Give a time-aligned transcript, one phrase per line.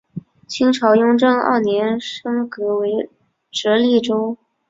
[0.47, 3.07] 清朝雍正二年升格为
[3.51, 4.35] 直隶州。